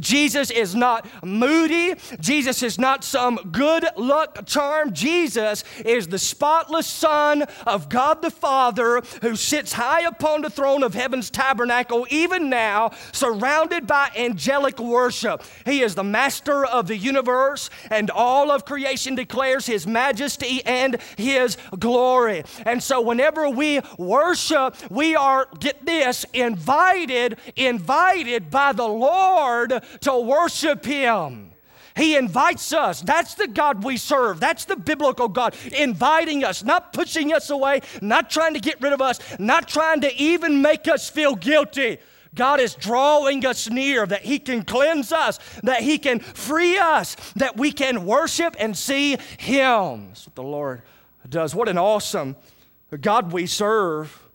[0.00, 1.94] Jesus is not moody.
[2.20, 4.92] Jesus is not some good luck charm.
[4.92, 10.82] Jesus is the spotless Son of God the Father who sits high upon the throne
[10.82, 15.42] of heaven's tabernacle, even now, surrounded by angelic worship.
[15.64, 21.00] He is the master of the universe, and all of creation declares his majesty and
[21.16, 22.44] his glory.
[22.64, 30.20] And so, whenever we worship, we are, get this, invited, invited by the Lord to
[30.20, 31.52] worship Him.
[31.96, 33.00] He invites us.
[33.00, 34.38] That's the God we serve.
[34.38, 38.92] That's the biblical God, inviting us, not pushing us away, not trying to get rid
[38.92, 41.98] of us, not trying to even make us feel guilty.
[42.36, 47.16] God is drawing us near that He can cleanse us, that He can free us,
[47.34, 50.08] that we can worship and see Him.
[50.08, 50.82] That's what the Lord
[51.28, 51.52] does.
[51.52, 52.36] What an awesome
[53.00, 54.27] God we serve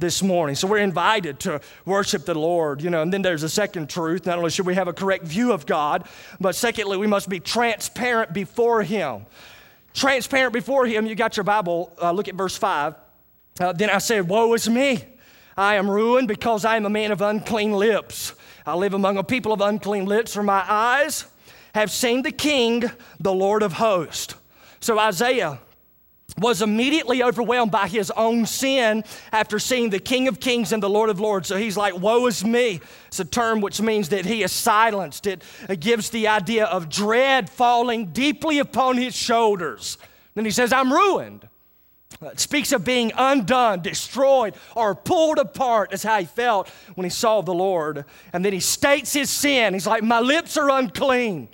[0.00, 0.56] this morning.
[0.56, 3.02] So we're invited to worship the Lord, you know.
[3.02, 4.26] And then there's a second truth.
[4.26, 6.08] Not only should we have a correct view of God,
[6.40, 9.26] but secondly, we must be transparent before Him.
[9.94, 11.06] Transparent before Him.
[11.06, 12.94] You got your Bible, uh, look at verse 5.
[13.60, 15.04] Uh, then I said, Woe is me!
[15.56, 18.34] I am ruined because I am a man of unclean lips.
[18.64, 21.26] I live among a people of unclean lips, for my eyes
[21.74, 22.84] have seen the King,
[23.18, 24.34] the Lord of hosts.
[24.80, 25.58] So Isaiah
[26.38, 30.90] was immediately overwhelmed by his own sin after seeing the King of Kings and the
[30.90, 31.48] Lord of Lords.
[31.48, 32.80] So he's like, Woe is me.
[33.08, 35.26] It's a term which means that he is silenced.
[35.26, 35.42] It,
[35.80, 39.98] gives the idea of dread falling deeply upon his shoulders.
[40.34, 41.48] Then he says, I'm ruined.
[42.22, 45.90] It speaks of being undone, destroyed, or pulled apart.
[45.90, 48.04] That's how he felt when he saw the Lord.
[48.32, 49.72] And then he states his sin.
[49.72, 51.48] He's like, My lips are unclean.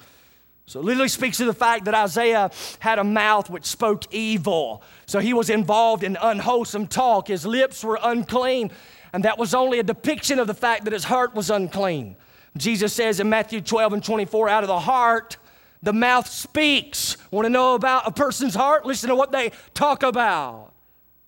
[0.67, 2.51] So, literally speaks to the fact that Isaiah
[2.81, 4.83] had a mouth which spoke evil.
[5.07, 7.29] So, he was involved in unwholesome talk.
[7.29, 8.73] His lips were unclean.
[9.13, 12.17] And that was only a depiction of the fact that his heart was unclean.
[12.57, 15.37] Jesus says in Matthew 12 and 24, out of the heart,
[15.83, 17.17] the mouth speaks.
[17.31, 18.85] Want to know about a person's heart?
[18.85, 20.73] Listen to what they talk about.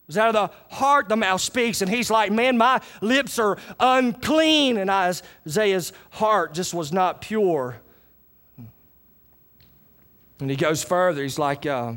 [0.09, 1.81] It's out of the heart the mouth speaks.
[1.81, 4.79] And he's like, Man, my lips are unclean.
[4.79, 7.81] And Isaiah's heart just was not pure.
[10.41, 11.23] And he goes further.
[11.23, 11.95] He's like, uh,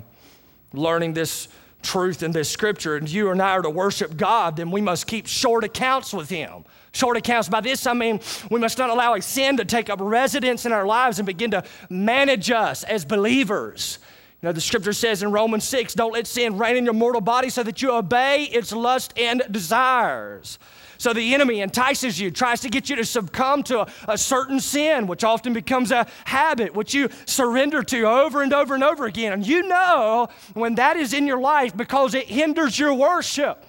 [0.73, 1.47] learning this
[1.81, 5.07] truth in this scripture, and you and I are to worship God, then we must
[5.07, 6.63] keep short accounts with Him.
[6.93, 7.49] Short accounts.
[7.49, 10.71] By this, I mean we must not allow a sin to take up residence in
[10.71, 13.99] our lives and begin to manage us as believers.
[14.41, 17.21] You know, the scripture says in Romans 6 don't let sin reign in your mortal
[17.21, 20.59] body so that you obey its lust and desires.
[21.01, 24.59] So the enemy entices you, tries to get you to succumb to a, a, certain
[24.59, 29.07] sin, which often becomes a habit, which you surrender to over and over and over
[29.07, 29.33] again.
[29.33, 33.65] And you know when that is in your life because it hinders your worship.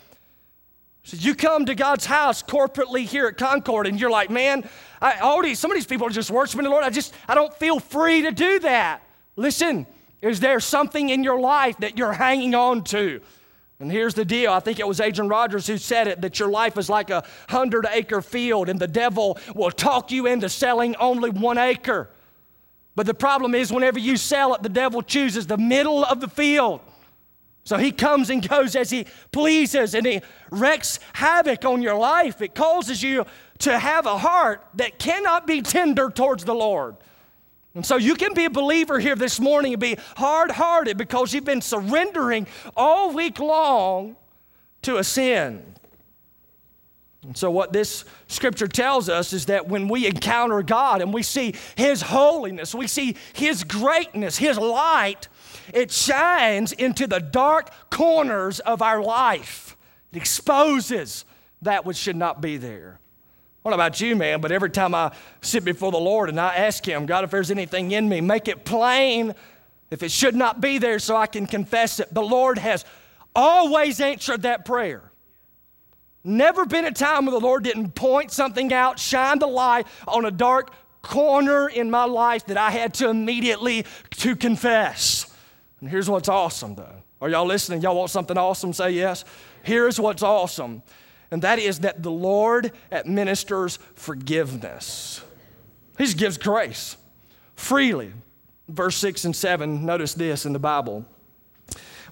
[1.05, 4.68] So you come to God's house corporately here at Concord, and you're like, man,
[5.01, 6.85] I, these, some of these people are just worshiping the Lord.
[6.85, 9.03] I just, I don't feel free to do that.
[9.37, 9.87] Listen,
[10.21, 13.23] is there something in your life that you're hanging on to?
[13.83, 16.49] And here's the deal I think it was Adrian Rogers who said it that your
[16.49, 20.95] life is like a hundred acre field, and the devil will talk you into selling
[20.97, 22.09] only one acre.
[22.95, 26.29] But the problem is, whenever you sell it, the devil chooses the middle of the
[26.29, 26.81] field.
[27.64, 30.21] So he comes and goes as he pleases and he
[30.53, 32.40] wreaks havoc on your life.
[32.40, 33.27] It causes you
[33.59, 36.95] to have a heart that cannot be tender towards the Lord.
[37.75, 41.33] And so you can be a believer here this morning and be hard hearted because
[41.33, 44.17] you've been surrendering all week long
[44.83, 45.73] to a sin.
[47.23, 51.23] And so, what this scripture tells us is that when we encounter God and we
[51.23, 55.29] see His holiness, we see His greatness, His light,
[55.73, 59.77] it shines into the dark corners of our life.
[60.13, 61.25] It exposes
[61.63, 62.99] that which should not be there.
[63.62, 64.40] What about you, man?
[64.40, 67.51] But every time I sit before the Lord and I ask Him, God, if there's
[67.51, 69.35] anything in me, make it plain
[69.90, 72.12] if it should not be there so I can confess it.
[72.12, 72.85] The Lord has
[73.37, 75.03] always answered that prayer.
[76.25, 80.25] Never been a time where the Lord didn't point something out, shine the light on
[80.25, 80.72] a dark
[81.03, 83.85] corner in my life that I had to immediately
[84.18, 85.27] to confess.
[85.81, 87.03] And here's what's awesome though.
[87.20, 87.83] Are y'all listening?
[87.83, 88.72] Y'all want something awesome?
[88.72, 89.25] Say yes.
[89.62, 90.83] Here's what's awesome.
[91.33, 95.25] And that is that the Lord administers forgiveness.
[95.97, 96.97] He just gives grace
[97.57, 98.12] freely.
[98.68, 101.07] Verse 6 and 7, notice this in the Bible.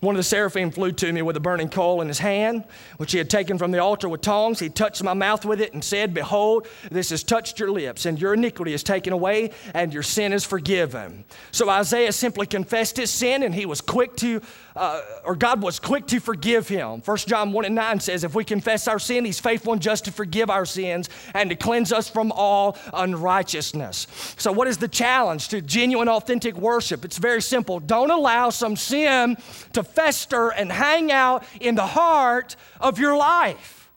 [0.00, 2.64] One of the seraphim flew to me with a burning coal in his hand,
[2.96, 4.59] which he had taken from the altar with tongs.
[4.59, 8.18] He touched my mouth with it and said, Behold, this has touched your lips, and
[8.18, 11.24] your iniquity is taken away, and your sin is forgiven.
[11.52, 14.40] So Isaiah simply confessed his sin, and he was quick to
[14.80, 17.02] uh, or God was quick to forgive him.
[17.04, 20.06] 1 John 1 and 9 says, If we confess our sin, he's faithful and just
[20.06, 24.06] to forgive our sins and to cleanse us from all unrighteousness.
[24.38, 27.04] So, what is the challenge to genuine, authentic worship?
[27.04, 27.78] It's very simple.
[27.78, 29.36] Don't allow some sin
[29.74, 33.90] to fester and hang out in the heart of your life.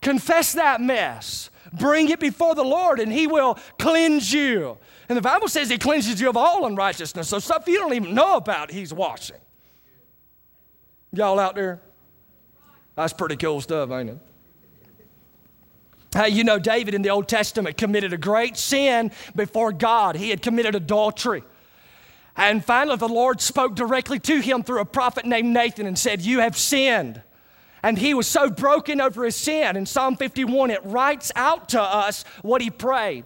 [0.00, 1.50] Confess that mess.
[1.72, 4.78] Bring it before the Lord, and He will cleanse you.
[5.08, 7.28] And the Bible says He cleanses you of all unrighteousness.
[7.28, 9.38] So, stuff you don't even know about, He's washing.
[11.12, 11.80] Y'all out there?
[12.94, 14.18] That's pretty cool stuff, ain't it?
[16.12, 20.16] Hey, you know, David in the Old Testament committed a great sin before God.
[20.16, 21.44] He had committed adultery.
[22.36, 26.22] And finally, the Lord spoke directly to him through a prophet named Nathan and said,
[26.22, 27.22] You have sinned.
[27.82, 29.76] And he was so broken over his sin.
[29.76, 33.24] In Psalm 51, it writes out to us what he prayed.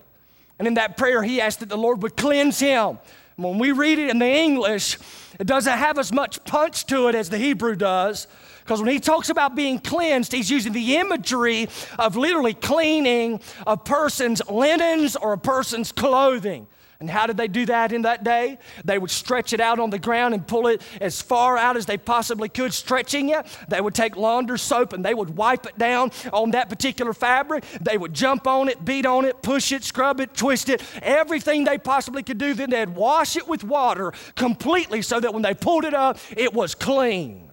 [0.59, 2.99] And in that prayer, he asked that the Lord would cleanse him.
[3.37, 4.99] When we read it in the English,
[5.41, 8.29] it doesn't have as much punch to it as the Hebrew does.
[8.61, 11.69] Because when he talks about being cleansed, he's using the imagery
[11.99, 16.67] of literally cleaning a person's linens or a person's clothing.
[17.01, 18.59] And how did they do that in that day?
[18.85, 21.87] They would stretch it out on the ground and pull it as far out as
[21.87, 23.47] they possibly could, stretching it.
[23.69, 27.65] They would take launder soap and they would wipe it down on that particular fabric.
[27.81, 31.65] They would jump on it, beat on it, push it, scrub it, twist it, everything
[31.65, 32.55] they possibly could do.
[32.55, 36.55] Then they'd wash it with water completely so that when they pulled it up, it
[36.55, 37.51] was clean.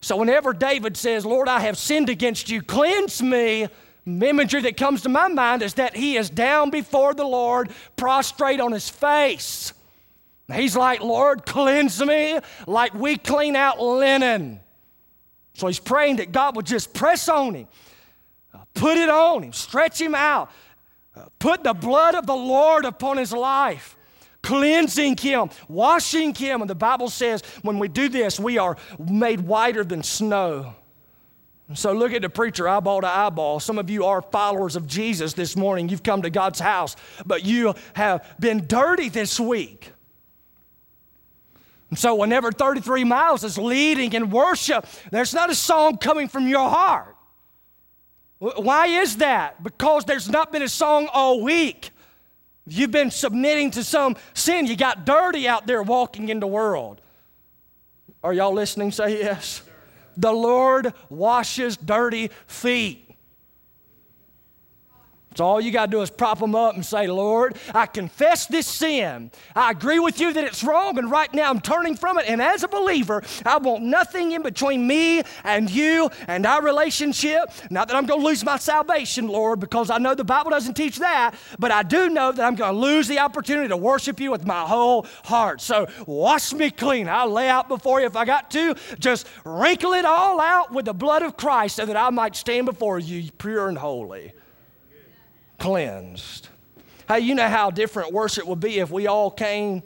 [0.00, 3.68] So whenever David says, Lord, I have sinned against you, cleanse me
[4.08, 8.60] imagery that comes to my mind is that he is down before the Lord, prostrate
[8.60, 9.72] on his face.
[10.52, 14.60] He's like, Lord, cleanse me like we clean out linen.
[15.54, 17.68] So he's praying that God would just press on him,
[18.54, 20.50] uh, put it on him, stretch him out,
[21.14, 23.96] uh, put the blood of the Lord upon his life
[24.42, 26.62] cleansing him, washing him.
[26.62, 30.74] And the Bible says when we do this, we are made whiter than snow.
[31.74, 33.60] So look at the preacher eyeball to eyeball.
[33.60, 35.90] Some of you are followers of Jesus this morning.
[35.90, 39.92] You've come to God's house, but you have been dirty this week.
[41.90, 46.48] And so whenever 33 miles is leading in worship, there's not a song coming from
[46.48, 47.16] your heart.
[48.38, 49.62] Why is that?
[49.62, 51.90] Because there's not been a song all week.
[52.66, 54.66] You've been submitting to some sin.
[54.66, 57.00] You got dirty out there walking in the world.
[58.22, 58.92] Are y'all listening?
[58.92, 59.62] Say yes.
[60.18, 63.07] The Lord washes dirty feet.
[65.38, 68.46] So all you got to do is prop them up and say, Lord, I confess
[68.46, 69.30] this sin.
[69.54, 72.24] I agree with you that it's wrong, and right now I'm turning from it.
[72.26, 77.52] And as a believer, I want nothing in between me and you and our relationship.
[77.70, 80.74] Not that I'm going to lose my salvation, Lord, because I know the Bible doesn't
[80.74, 84.18] teach that, but I do know that I'm going to lose the opportunity to worship
[84.18, 85.60] you with my whole heart.
[85.60, 87.06] So wash me clean.
[87.06, 88.74] I'll lay out before you if I got to.
[88.98, 92.66] Just wrinkle it all out with the blood of Christ so that I might stand
[92.66, 94.32] before you pure and holy
[95.58, 96.48] cleansed.
[97.08, 99.82] Hey, you know how different worship would be if we all came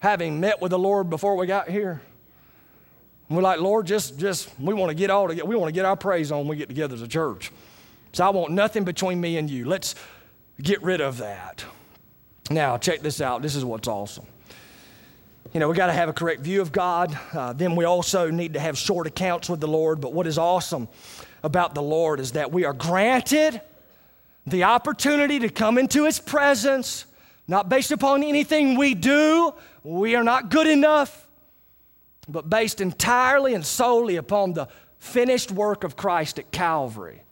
[0.00, 2.00] having met with the Lord before we got here?
[3.30, 5.46] we're like, Lord, just, just, we want to get all together.
[5.46, 7.52] We want to get our praise on when we get together as a church.
[8.12, 9.66] So I want nothing between me and you.
[9.66, 9.94] Let's
[10.60, 11.64] get rid of that.
[12.50, 13.40] Now, check this out.
[13.40, 14.26] This is what's awesome.
[15.52, 17.16] you know, we got to have a correct view of God.
[17.32, 20.00] Uh, then we also need to have short accounts with the Lord.
[20.00, 20.88] But what is awesome
[21.44, 23.60] about the Lord is that we are granted
[24.46, 27.06] the opportunity to come into His presence,
[27.46, 29.52] not based upon anything we do.
[29.82, 31.26] We are not good enough,
[32.28, 37.22] but based entirely and solely upon the finished work of Christ at Calvary.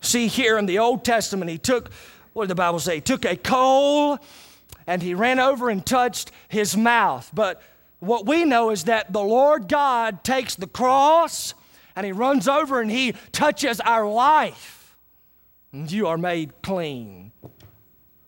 [0.00, 1.90] See, here in the Old Testament, He took,
[2.32, 2.96] what did the Bible say?
[2.96, 4.18] He took a coal
[4.88, 7.30] and he ran over and touched his mouth.
[7.34, 7.60] But
[8.00, 11.52] what we know is that the Lord God takes the cross
[11.94, 14.77] and he runs over and he touches our life.
[15.72, 17.32] And you are made clean.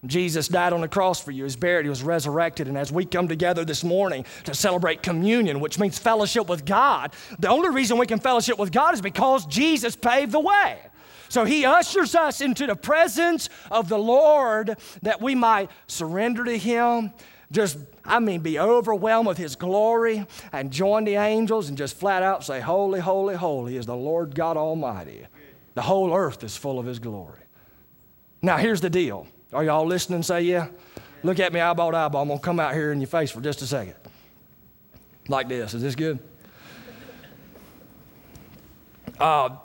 [0.07, 2.68] Jesus died on the cross for you, he was buried, he was resurrected.
[2.68, 7.12] And as we come together this morning to celebrate communion, which means fellowship with God,
[7.38, 10.78] the only reason we can fellowship with God is because Jesus paved the way.
[11.28, 16.59] So he ushers us into the presence of the Lord that we might surrender to
[16.59, 17.12] him.
[17.53, 22.22] Just, I mean, be overwhelmed with his glory and join the angels and just flat
[22.22, 25.26] out say, Holy, holy, holy is the Lord God Almighty.
[25.81, 27.41] The whole earth is full of his glory.
[28.43, 29.26] Now, here's the deal.
[29.51, 30.22] Are y'all listening?
[30.22, 30.68] Say, yeah.
[31.22, 32.20] Look at me eyeball to eyeball.
[32.20, 33.95] I'm going to come out here in your face for just a second.
[35.26, 35.72] Like this.
[35.72, 36.18] Is this good?
[39.18, 39.57] Uh,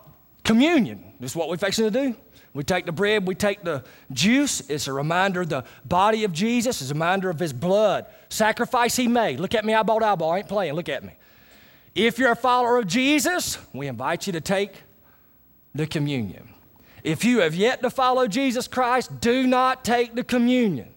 [0.46, 1.04] communion.
[1.20, 2.16] This is what we're fixing to do.
[2.54, 4.62] We take the bread, we take the juice.
[4.70, 8.06] It's a reminder of the body of Jesus, it's a reminder of his blood.
[8.30, 9.42] Sacrifice he made.
[9.42, 10.32] Look at me eyeball to eyeball.
[10.32, 10.76] I ain't playing.
[10.76, 11.12] Look at me.
[11.94, 14.72] If you're a follower of Jesus, we invite you to take
[15.76, 16.50] the communion.
[17.04, 20.90] If you have yet to follow Jesus Christ, do not take the communion.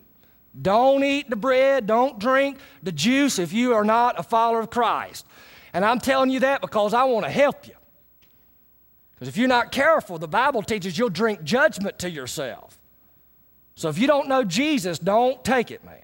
[0.60, 4.70] Don't eat the bread, don't drink the juice if you are not a follower of
[4.70, 5.26] Christ.
[5.74, 7.74] And I'm telling you that because I want to help you.
[9.14, 12.78] Because if you're not careful, the Bible teaches you'll drink judgment to yourself.
[13.74, 15.98] So if you don't know Jesus, don't take it, man.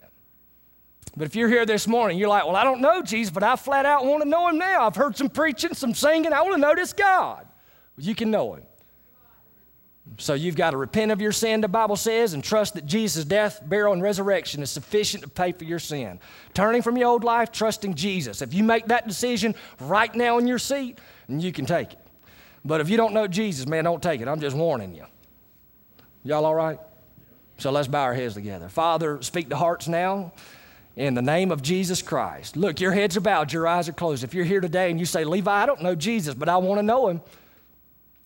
[1.17, 3.57] But if you're here this morning, you're like, well, I don't know Jesus, but I
[3.57, 4.87] flat out want to know him now.
[4.87, 6.33] I've heard some preaching, some singing.
[6.33, 7.47] I want to know this God.
[7.97, 8.63] You can know him.
[10.19, 13.25] So you've got to repent of your sin, the Bible says, and trust that Jesus'
[13.25, 16.21] death, burial, and resurrection is sufficient to pay for your sin.
[16.53, 18.43] Turning from your old life, trusting Jesus.
[18.43, 21.99] If you make that decision right now in your seat, you can take it.
[22.67, 24.29] But if you don't know Jesus, man, don't take it.
[24.29, 25.05] I'm just warning you.
[26.23, 26.79] Y'all all right?
[27.59, 28.69] So let's bow our heads together.
[28.69, 30.33] Father, speak to hearts now
[30.97, 32.57] in the name of Jesus Christ.
[32.57, 34.25] Look, your heads are bowed, your eyes are closed.
[34.25, 36.79] If you're here today and you say, Levi, I don't know Jesus, but I want
[36.79, 37.21] to know him,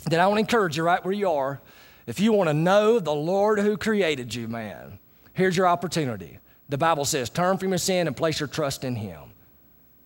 [0.04, 1.60] then I want to encourage you right where you are.
[2.06, 4.98] If you want to know the Lord who created you, man,
[5.34, 6.38] here's your opportunity.
[6.68, 9.32] The Bible says, turn from your sin and place your trust in him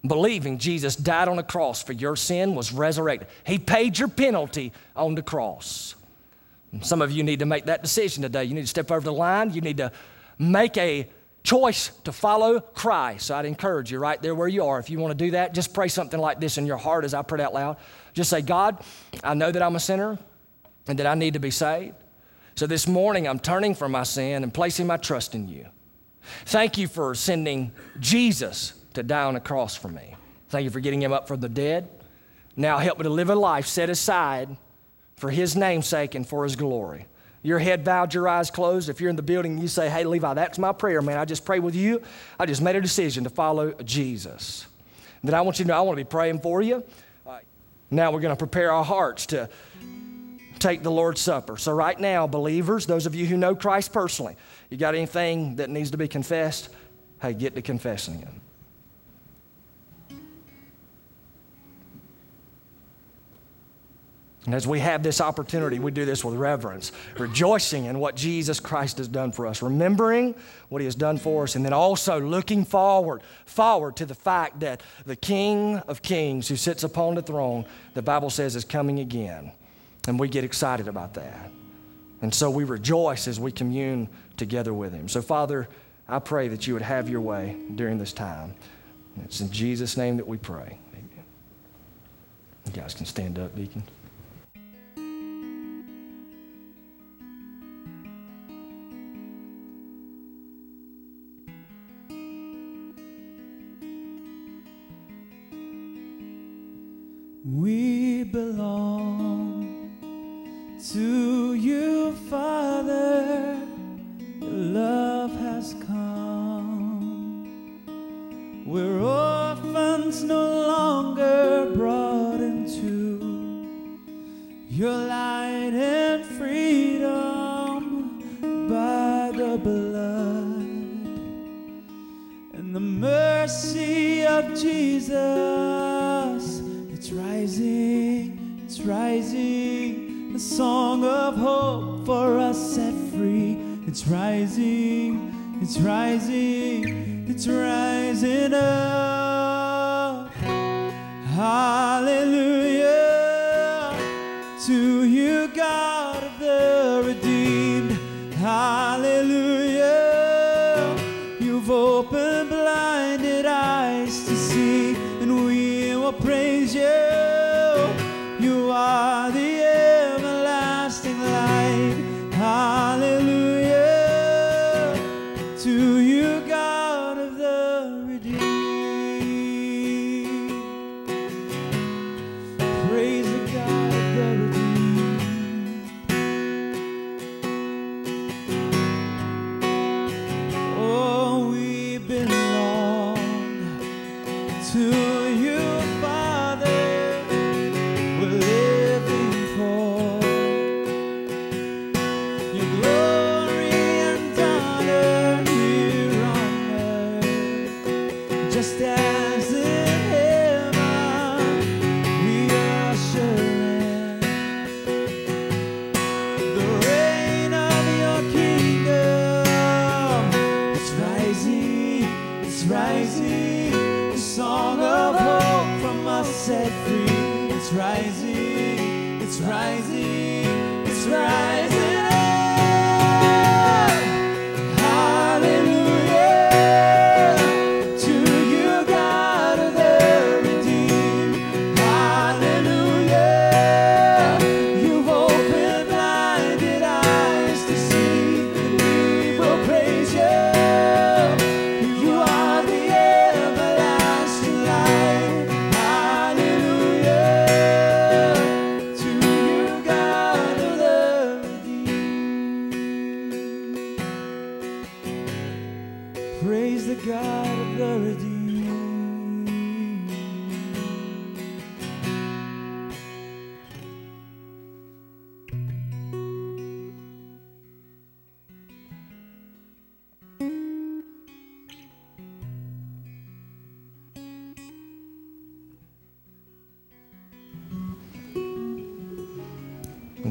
[0.07, 3.28] believing Jesus died on the cross for your sin, was resurrected.
[3.45, 5.95] He paid your penalty on the cross.
[6.80, 8.45] Some of you need to make that decision today.
[8.45, 9.53] You need to step over the line.
[9.53, 9.93] You need to
[10.38, 11.09] make a
[11.43, 13.26] choice to follow Christ.
[13.26, 14.78] So I'd encourage you right there where you are.
[14.78, 17.14] If you want to do that, just pray something like this in your heart as
[17.14, 17.76] I pray out loud.
[18.14, 18.82] Just say, God,
[19.24, 20.18] I know that I'm a sinner
[20.86, 21.95] and that I need to be saved.
[22.55, 25.66] So this morning I'm turning from my sin and placing my trust in you.
[26.47, 30.14] Thank you for sending Jesus to die on a cross for me.
[30.49, 31.88] Thank you for getting him up from the dead.
[32.57, 34.57] Now help me to live a life set aside
[35.16, 37.07] for his namesake and for his glory.
[37.43, 38.88] Your head bowed, your eyes closed.
[38.88, 41.18] If you're in the building, you say, Hey, Levi, that's my prayer, man.
[41.18, 42.03] I just pray with you.
[42.38, 44.66] I just made a decision to follow Jesus.
[45.24, 46.84] Then I want you to know I want to be praying for you.
[47.26, 47.38] Uh,
[47.90, 49.49] now we're going to prepare our hearts to
[50.59, 51.57] take the Lord's Supper.
[51.57, 54.36] So, right now, believers, those of you who know Christ personally,
[54.70, 56.70] you got anything that needs to be confessed?
[57.20, 58.41] Hey, get to confessing it.
[64.45, 68.59] And as we have this opportunity, we do this with reverence, rejoicing in what Jesus
[68.59, 70.34] Christ has done for us, remembering
[70.68, 74.59] what he has done for us, and then also looking forward, forward to the fact
[74.61, 77.64] that the King of Kings who sits upon the throne,
[77.95, 79.53] the Bible says, is coming again.
[80.09, 81.53] And we get excited about that.
[82.20, 85.09] And so we rejoice as we commune together with him.
[85.09, 85.68] So, Father,
[86.09, 88.55] I pray that you would have your way during this time.
[89.24, 90.78] It's in Jesus' name that we pray.
[90.95, 91.24] Amen.
[92.66, 93.84] You guys can stand up, Deacon.
[108.33, 108.82] Belong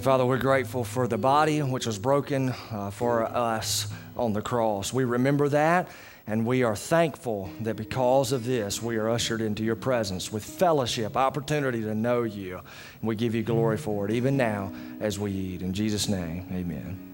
[0.02, 3.88] And Father, we're grateful for the body which was broken uh, for us
[4.18, 4.91] on the cross.
[4.91, 5.89] We remember that,
[6.26, 10.43] and we are thankful that because of this, we are ushered into your presence with
[10.43, 12.58] fellowship, opportunity to know you.
[12.58, 15.62] And we give you glory for it, even now as we eat.
[15.62, 17.11] In Jesus' name, amen.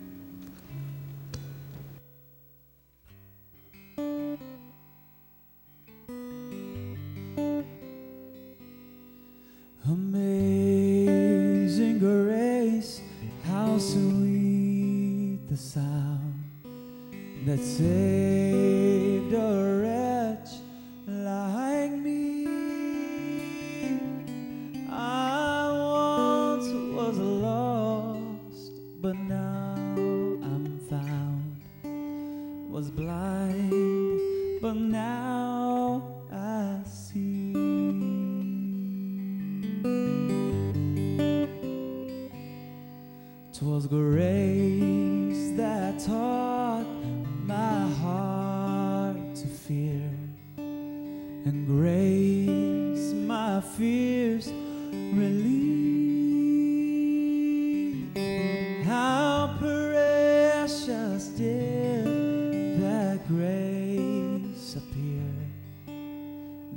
[63.28, 65.34] grace appear,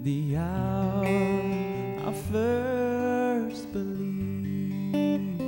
[0.03, 5.41] the hour I first believed.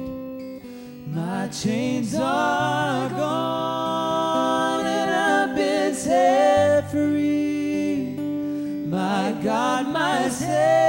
[1.09, 8.17] My chains are gone and I've been set free.
[8.87, 10.82] My God, my Savior.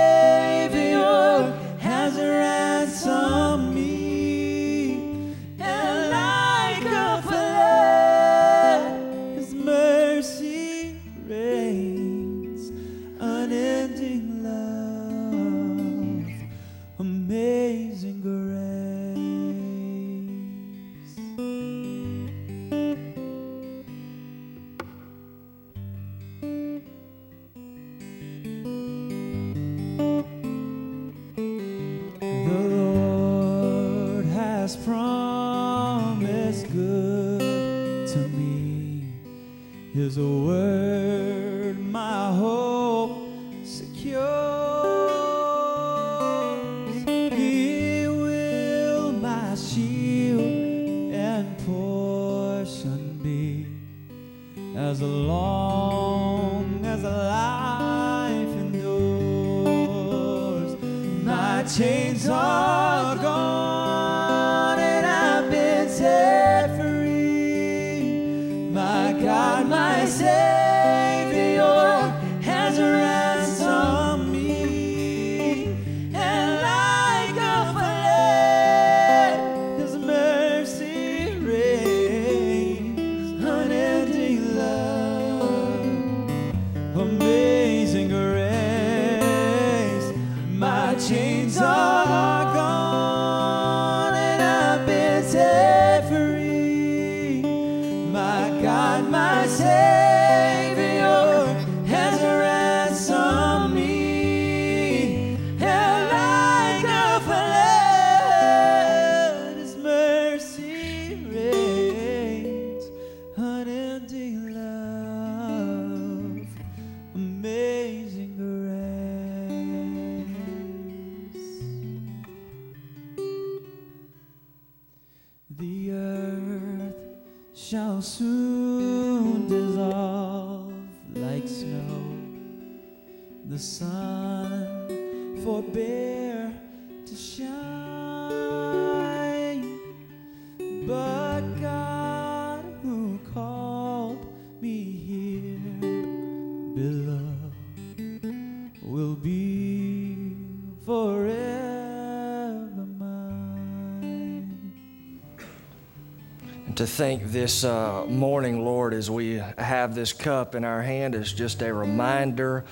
[157.43, 161.73] This uh, morning, Lord, as we have this cup in our hand, is just a
[161.73, 162.63] reminder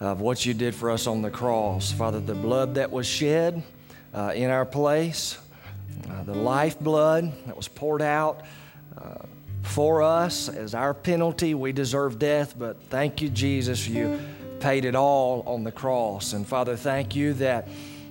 [0.00, 1.92] of what you did for us on the cross.
[1.92, 3.62] Father, the blood that was shed
[4.12, 5.38] uh, in our place,
[6.10, 8.42] uh, the lifeblood that was poured out
[9.00, 9.18] uh,
[9.62, 11.54] for us as our penalty.
[11.54, 14.18] We deserve death, but thank you, Jesus, you
[14.58, 16.32] paid it all on the cross.
[16.32, 17.68] And Father, thank you that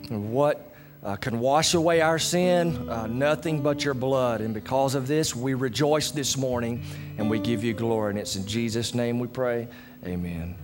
[0.07, 0.66] what
[1.03, 4.41] uh, can wash away our sin, uh, nothing but your blood.
[4.41, 6.83] And because of this, we rejoice this morning
[7.17, 8.11] and we give you glory.
[8.11, 9.67] And it's in Jesus' name we pray.
[10.05, 10.55] Amen.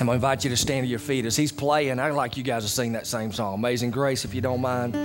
[0.00, 1.26] I'm going to invite you to stand to your feet.
[1.26, 4.34] As he's playing, I'd like you guys to sing that same song, Amazing Grace, if
[4.34, 4.96] you don't mind.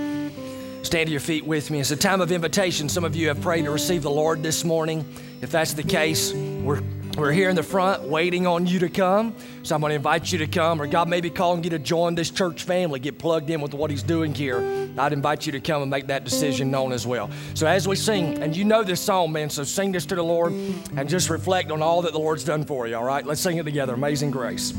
[0.82, 1.80] Stand to your feet with me.
[1.80, 2.88] It's a time of invitation.
[2.88, 5.04] Some of you have prayed to receive the Lord this morning.
[5.42, 6.80] If that's the case, we're,
[7.16, 9.34] we're here in the front waiting on you to come.
[9.62, 11.78] So I'm going to invite you to come, or God may be calling you to
[11.78, 14.58] join this church family, get plugged in with what He's doing here.
[14.98, 17.30] I'd invite you to come and make that decision known as well.
[17.54, 20.22] So as we sing, and you know this song, man, so sing this to the
[20.22, 23.24] Lord and just reflect on all that the Lord's done for you, all right?
[23.24, 23.94] Let's sing it together.
[23.94, 24.74] Amazing Grace.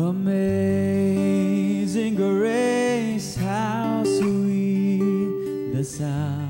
[0.00, 6.49] Amazing grace, how sweet the sound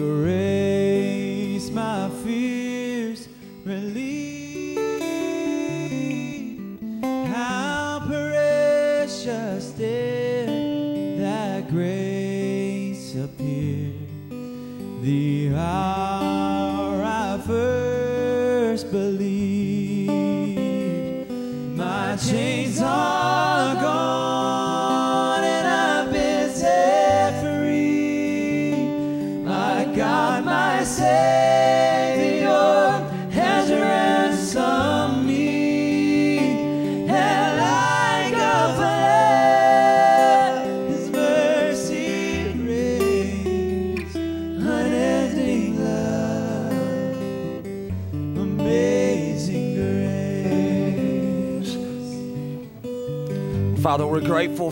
[0.00, 0.47] and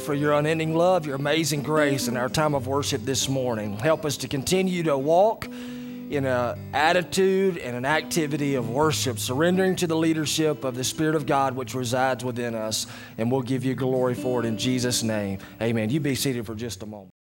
[0.07, 3.77] for your unending love, your amazing grace, and our time of worship this morning.
[3.77, 9.75] Help us to continue to walk in an attitude and an activity of worship, surrendering
[9.75, 12.87] to the leadership of the Spirit of God which resides within us.
[13.19, 15.41] And we'll give you glory for it in Jesus' name.
[15.61, 15.91] Amen.
[15.91, 17.16] You be seated for just a moment.